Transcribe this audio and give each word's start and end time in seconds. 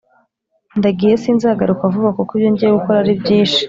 Ndagiye 0.79 1.13
sinzagaruka 1.23 1.83
vuba 1.93 2.09
kuko 2.17 2.31
ibyo 2.33 2.49
ngiye 2.51 2.71
gukora 2.77 2.97
ari 3.03 3.13
byishi 3.21 3.59